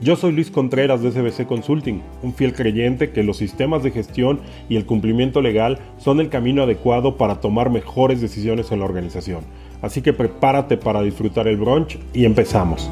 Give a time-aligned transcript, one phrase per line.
[0.00, 4.40] Yo soy Luis Contreras de SBC Consulting, un fiel creyente que los sistemas de gestión
[4.68, 9.40] y el cumplimiento legal son el camino adecuado para tomar mejores decisiones en la organización.
[9.82, 12.88] Así que prepárate para disfrutar el brunch y empezamos.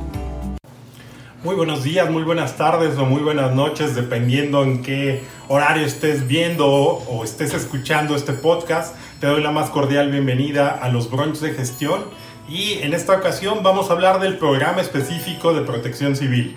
[1.45, 6.27] Muy buenos días, muy buenas tardes o muy buenas noches, dependiendo en qué horario estés
[6.27, 8.97] viendo o estés escuchando este podcast.
[9.21, 12.01] Te doy la más cordial bienvenida a los brunch de gestión
[12.49, 16.57] y en esta ocasión vamos a hablar del programa específico de protección civil.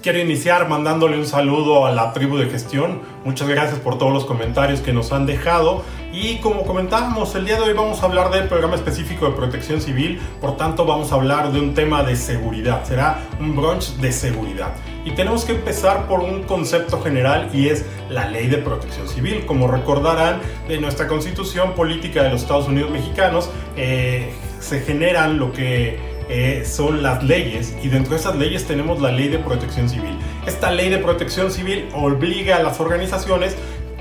[0.00, 3.00] Quiero iniciar mandándole un saludo a la tribu de gestión.
[3.24, 5.82] Muchas gracias por todos los comentarios que nos han dejado.
[6.12, 9.80] Y como comentábamos, el día de hoy vamos a hablar del programa específico de protección
[9.80, 10.20] civil.
[10.40, 12.84] Por tanto, vamos a hablar de un tema de seguridad.
[12.84, 14.72] Será un brunch de seguridad.
[15.04, 19.46] Y tenemos que empezar por un concepto general y es la ley de protección civil.
[19.46, 25.52] Como recordarán, de nuestra constitución política de los Estados Unidos mexicanos eh, se generan lo
[25.52, 29.88] que eh, son las leyes y dentro de esas leyes tenemos la ley de protección
[29.88, 30.16] civil.
[30.46, 33.56] Esta ley de protección civil obliga a las organizaciones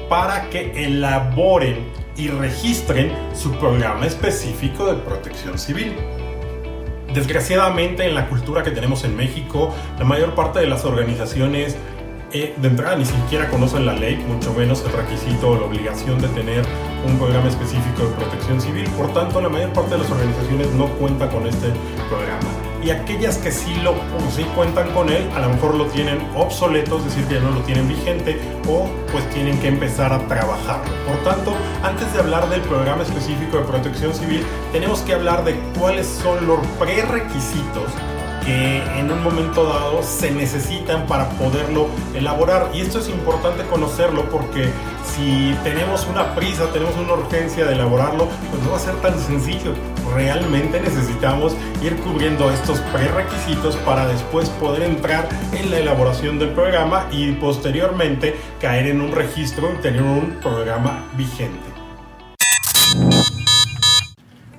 [0.09, 1.77] para que elaboren
[2.17, 5.93] y registren su programa específico de protección civil.
[7.13, 11.77] Desgraciadamente en la cultura que tenemos en México, la mayor parte de las organizaciones
[12.33, 16.19] eh, de entrada ni siquiera conocen la ley, mucho menos el requisito o la obligación
[16.19, 16.65] de tener
[17.05, 18.89] un programa específico de protección civil.
[18.97, 21.71] Por tanto, la mayor parte de las organizaciones no cuenta con este
[22.09, 22.49] programa.
[22.83, 23.95] Y aquellas que sí lo
[24.35, 27.51] sí cuentan con él, a lo mejor lo tienen obsoleto, es decir, que ya no
[27.51, 30.91] lo tienen vigente o pues tienen que empezar a trabajarlo.
[31.05, 31.53] Por tanto,
[31.83, 36.47] antes de hablar del programa específico de protección civil, tenemos que hablar de cuáles son
[36.47, 37.91] los prerequisitos
[38.47, 42.69] que en un momento dado se necesitan para poderlo elaborar.
[42.73, 44.69] Y esto es importante conocerlo porque
[45.03, 49.19] si tenemos una prisa, tenemos una urgencia de elaborarlo, pues no va a ser tan
[49.19, 49.73] sencillo.
[50.15, 57.07] Realmente necesitamos ir cubriendo estos prerequisitos para después poder entrar en la elaboración del programa
[57.11, 61.76] y posteriormente caer en un registro tener un programa vigente.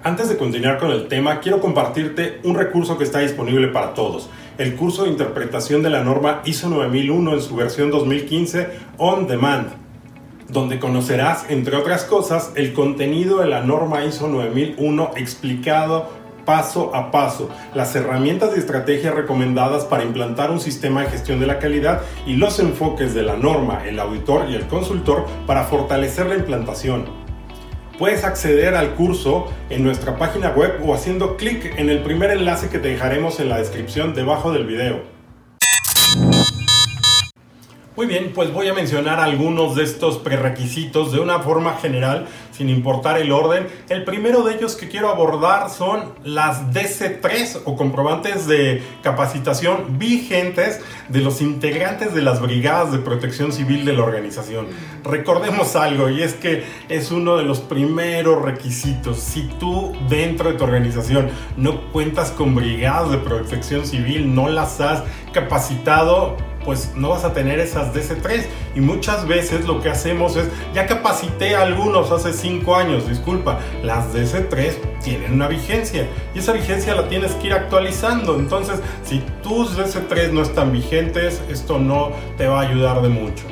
[0.09, 4.31] Antes de continuar con el tema, quiero compartirte un recurso que está disponible para todos,
[4.57, 9.69] el curso de interpretación de la norma ISO 9001 en su versión 2015 On Demand,
[10.49, 16.09] donde conocerás, entre otras cosas, el contenido de la norma ISO 9001 explicado
[16.47, 21.47] paso a paso, las herramientas y estrategias recomendadas para implantar un sistema de gestión de
[21.49, 26.29] la calidad y los enfoques de la norma, el auditor y el consultor para fortalecer
[26.29, 27.28] la implantación.
[27.98, 32.69] Puedes acceder al curso en nuestra página web o haciendo clic en el primer enlace
[32.69, 35.03] que te dejaremos en la descripción debajo del video.
[37.97, 42.28] Muy bien, pues voy a mencionar algunos de estos prerequisitos de una forma general,
[42.59, 43.69] sin importar el orden.
[43.89, 50.81] El primero de ellos que quiero abordar son las DC3 o comprobantes de capacitación vigentes
[51.09, 54.67] de los integrantes de las brigadas de protección civil de la organización.
[55.05, 59.21] Recordemos algo y es que es uno de los primeros requisitos.
[59.21, 64.81] Si tú dentro de tu organización no cuentas con brigadas de protección civil, no las
[64.81, 68.47] has capacitado, pues no vas a tener esas DC3.
[68.75, 73.59] Y muchas veces lo que hacemos es, ya capacité a algunos hace 5 años, disculpa,
[73.83, 78.37] las DC3 tienen una vigencia y esa vigencia la tienes que ir actualizando.
[78.37, 83.45] Entonces, si tus DC3 no están vigentes, esto no te va a ayudar de mucho.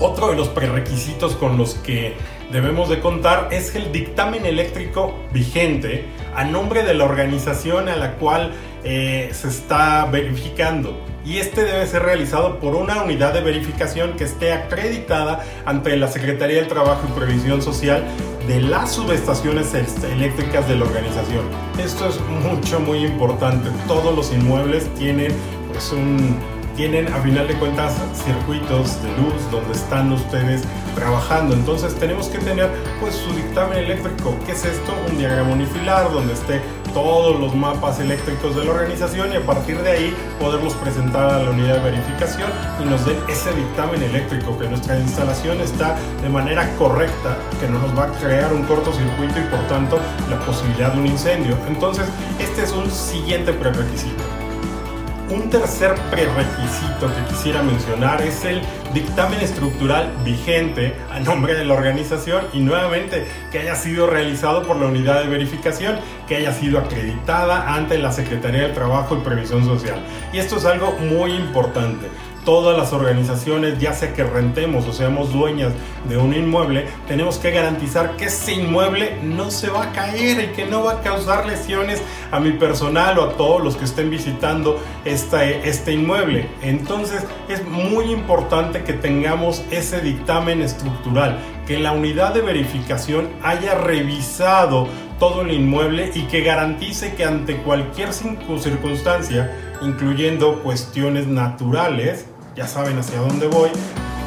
[0.00, 2.16] Otro de los prerequisitos con los que
[2.50, 8.14] debemos de contar es el dictamen eléctrico vigente a nombre de la organización a la
[8.14, 14.14] cual eh, se está verificando y este debe ser realizado por una unidad de verificación
[14.16, 18.04] que esté acreditada ante la Secretaría del Trabajo y Previsión Social
[18.46, 21.44] de las subestaciones eléctricas de la organización.
[21.78, 23.70] Esto es mucho, muy importante.
[23.86, 25.32] Todos los inmuebles tienen
[25.72, 26.36] pues un
[26.76, 27.94] tienen a final de cuentas
[28.24, 30.62] circuitos de luz donde están ustedes
[30.94, 31.54] trabajando.
[31.54, 34.36] Entonces tenemos que tener pues su dictamen eléctrico.
[34.46, 34.92] ¿Qué es esto?
[35.10, 36.60] Un diagrama unifilar donde esté
[36.92, 41.42] todos los mapas eléctricos de la organización y a partir de ahí poderlos presentar a
[41.42, 42.48] la unidad de verificación
[42.80, 47.80] y nos den ese dictamen eléctrico que nuestra instalación está de manera correcta, que no
[47.80, 49.98] nos va a crear un cortocircuito y por tanto
[50.30, 51.58] la posibilidad de un incendio.
[51.66, 52.06] Entonces
[52.38, 54.33] este es un siguiente prerequisito.
[55.30, 58.60] Un tercer prerequisito que quisiera mencionar es el
[58.92, 64.76] dictamen estructural vigente a nombre de la organización y nuevamente que haya sido realizado por
[64.76, 65.96] la unidad de verificación,
[66.28, 69.98] que haya sido acreditada ante la Secretaría de Trabajo y Previsión Social.
[70.32, 72.06] Y esto es algo muy importante
[72.44, 75.72] todas las organizaciones, ya sea que rentemos o seamos dueñas
[76.08, 80.46] de un inmueble, tenemos que garantizar que ese inmueble no se va a caer y
[80.54, 84.10] que no va a causar lesiones a mi personal o a todos los que estén
[84.10, 86.48] visitando este, este inmueble.
[86.62, 93.74] Entonces es muy importante que tengamos ese dictamen estructural, que la unidad de verificación haya
[93.74, 94.86] revisado
[95.18, 102.98] todo el inmueble y que garantice que ante cualquier circunstancia, incluyendo cuestiones naturales, ya saben
[102.98, 103.70] hacia dónde voy,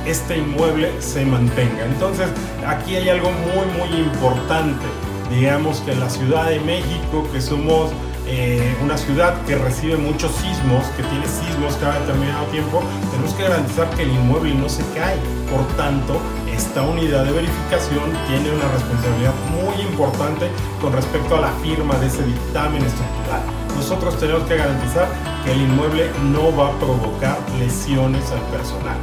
[0.05, 1.85] este inmueble se mantenga.
[1.85, 2.27] Entonces,
[2.65, 4.85] aquí hay algo muy, muy importante.
[5.29, 7.91] Digamos que en la Ciudad de México, que somos
[8.27, 13.43] eh, una ciudad que recibe muchos sismos, que tiene sismos cada determinado tiempo, tenemos que
[13.43, 15.17] garantizar que el inmueble no se cae.
[15.49, 16.19] Por tanto,
[16.53, 19.33] esta unidad de verificación tiene una responsabilidad
[19.67, 20.49] muy importante
[20.81, 23.41] con respecto a la firma de ese dictamen estructural.
[23.75, 25.07] Nosotros tenemos que garantizar
[25.43, 28.97] que el inmueble no va a provocar lesiones al personal.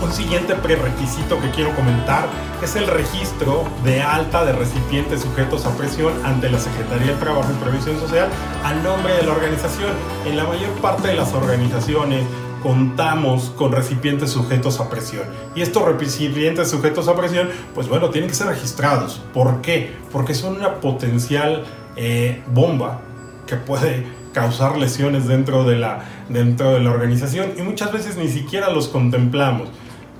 [0.00, 2.28] Un siguiente prerequisito que quiero comentar
[2.62, 7.48] es el registro de alta de recipientes sujetos a presión ante la Secretaría de Trabajo
[7.50, 8.28] y Previsión Social
[8.64, 9.90] a nombre de la organización.
[10.24, 12.24] En la mayor parte de las organizaciones
[12.62, 15.24] contamos con recipientes sujetos a presión.
[15.54, 19.20] Y estos recipientes sujetos a presión, pues bueno, tienen que ser registrados.
[19.32, 19.92] ¿Por qué?
[20.12, 21.64] Porque son una potencial
[21.96, 23.00] eh, bomba
[23.46, 28.28] que puede causar lesiones dentro de, la, dentro de la organización y muchas veces ni
[28.28, 29.68] siquiera los contemplamos.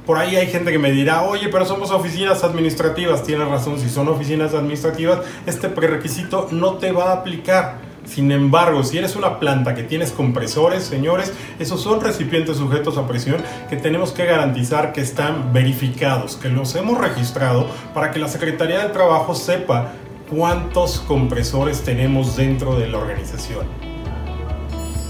[0.06, 3.22] Por ahí hay gente que me dirá, oye, pero somos oficinas administrativas.
[3.22, 7.87] Tiene razón, si son oficinas administrativas, este prerequisito no te va a aplicar.
[8.08, 13.06] Sin embargo, si eres una planta que tienes compresores, señores, esos son recipientes sujetos a
[13.06, 18.28] presión que tenemos que garantizar que están verificados, que los hemos registrado para que la
[18.28, 19.92] Secretaría del Trabajo sepa
[20.30, 23.66] cuántos compresores tenemos dentro de la organización.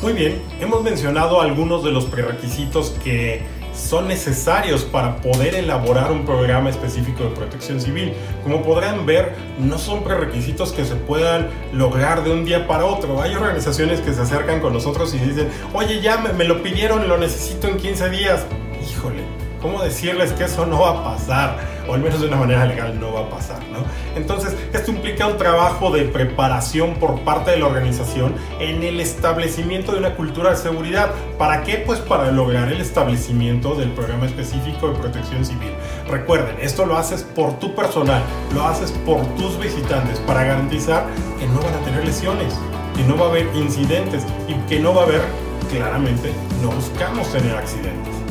[0.03, 3.43] Muy bien, hemos mencionado algunos de los prerequisitos que
[3.79, 8.13] son necesarios para poder elaborar un programa específico de protección civil.
[8.43, 13.23] Como podrán ver, no son prerequisitos que se puedan lograr de un día para otro.
[13.23, 17.19] Hay organizaciones que se acercan con nosotros y dicen, oye, ya me, lo pidieron, lo
[17.19, 18.47] necesito en 15 días.
[18.91, 19.23] Híjole,
[19.61, 21.79] ¿cómo decirles que eso no va a pasar?
[21.89, 23.79] o al menos de una manera legal no va a pasar, ¿no?
[24.15, 29.93] Entonces, esto implica un trabajo de preparación por parte de la organización en el establecimiento
[29.93, 31.11] de una cultura de seguridad.
[31.39, 31.83] ¿Para qué?
[31.87, 35.73] Pues para lograr el establecimiento del programa específico de protección civil.
[36.09, 38.23] Recuerden, esto lo haces por tu personal,
[38.55, 41.07] lo haces por tus visitantes para garantizar
[41.39, 42.55] que no van a tener lesiones,
[42.95, 45.23] que no va a haber incidentes y que no va a haber,
[45.71, 46.33] claramente,
[46.63, 48.28] no buscamos tener accidentes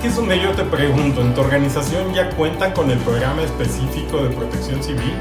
[0.00, 4.22] aquí es donde yo te pregunto, ¿en tu organización ya cuentan con el programa específico
[4.22, 5.12] de protección civil?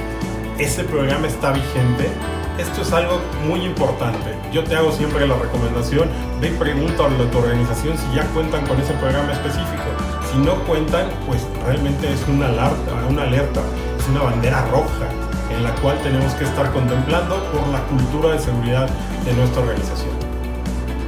[0.57, 2.09] ¿Ese programa está vigente?
[2.57, 4.37] Esto es algo muy importante.
[4.53, 6.07] Yo te hago siempre la recomendación,
[6.39, 9.83] ve y pregunta a tu organización si ya cuentan con ese programa específico.
[10.31, 13.59] Si no cuentan, pues realmente es una alerta, una alerta,
[13.99, 15.09] es una bandera roja
[15.51, 18.89] en la cual tenemos que estar contemplando por la cultura de seguridad
[19.25, 20.15] de nuestra organización.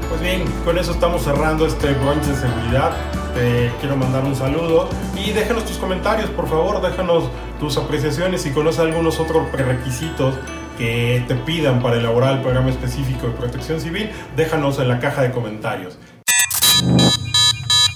[0.10, 2.92] Pues bien, con eso estamos cerrando este brunch de seguridad
[3.34, 7.26] te quiero mandar un saludo y déjanos tus comentarios, por favor, déjanos
[7.60, 10.36] tus apreciaciones si conoces algunos otros prerequisitos
[10.78, 15.22] que te pidan para elaborar el programa específico de protección civil, déjanos en la caja
[15.22, 15.98] de comentarios.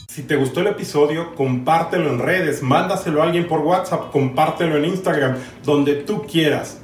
[0.07, 4.85] Si te gustó el episodio, compártelo en redes, mándaselo a alguien por WhatsApp, compártelo en
[4.85, 6.79] Instagram, donde tú quieras.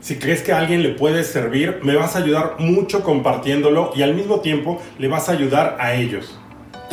[0.00, 4.02] Si crees que a alguien le puede servir, me vas a ayudar mucho compartiéndolo y
[4.02, 6.38] al mismo tiempo le vas a ayudar a ellos.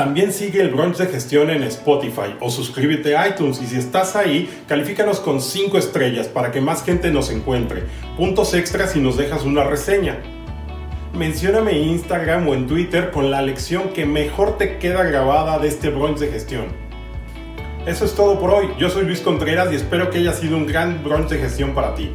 [0.01, 4.15] También sigue el brunch de gestión en Spotify o suscríbete a iTunes y si estás
[4.15, 7.83] ahí, califícanos con 5 estrellas para que más gente nos encuentre.
[8.17, 10.17] Puntos extras si nos dejas una reseña.
[11.13, 15.67] Mencióname en Instagram o en Twitter con la lección que mejor te queda grabada de
[15.67, 16.65] este brunch de gestión.
[17.85, 18.69] Eso es todo por hoy.
[18.79, 21.93] Yo soy Luis Contreras y espero que haya sido un gran brunch de gestión para
[21.93, 22.09] ti.